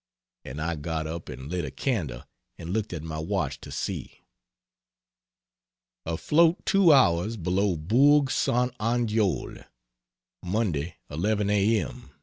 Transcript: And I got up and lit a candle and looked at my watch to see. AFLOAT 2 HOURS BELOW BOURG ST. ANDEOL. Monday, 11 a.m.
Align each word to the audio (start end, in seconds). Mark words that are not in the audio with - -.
And 0.43 0.59
I 0.59 0.77
got 0.77 1.05
up 1.05 1.29
and 1.29 1.47
lit 1.47 1.63
a 1.63 1.69
candle 1.69 2.23
and 2.57 2.71
looked 2.71 2.91
at 2.91 3.03
my 3.03 3.19
watch 3.19 3.61
to 3.61 3.71
see. 3.71 4.23
AFLOAT 6.07 6.65
2 6.65 6.91
HOURS 6.91 7.37
BELOW 7.37 7.75
BOURG 7.77 8.31
ST. 8.31 8.71
ANDEOL. 8.79 9.57
Monday, 10.41 10.95
11 11.11 11.51
a.m. 11.51 12.09